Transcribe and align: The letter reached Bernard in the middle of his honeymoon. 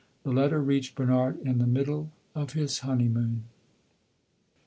The 0.23 0.31
letter 0.33 0.59
reached 0.59 0.95
Bernard 0.95 1.37
in 1.41 1.59
the 1.59 1.67
middle 1.67 2.09
of 2.33 2.53
his 2.53 2.79
honeymoon. 2.79 3.43